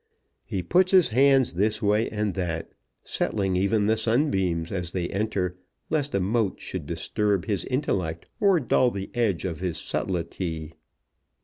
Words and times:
He 0.43 0.63
puts 0.63 0.91
his 0.93 1.09
hands 1.09 1.53
this 1.53 1.79
way 1.79 2.09
and 2.09 2.33
that, 2.33 2.71
settling 3.03 3.55
even 3.55 3.85
the 3.85 3.95
sunbeams 3.95 4.71
as 4.71 4.91
they 4.93 5.07
enter, 5.09 5.57
lest 5.91 6.15
a 6.15 6.19
moat 6.19 6.59
should 6.59 6.87
disturb 6.87 7.45
his 7.45 7.65
intellect 7.65 8.25
or 8.39 8.59
dull 8.59 8.89
the 8.89 9.11
edge 9.13 9.45
of 9.45 9.59
his 9.59 9.77
subtlety. 9.77 10.73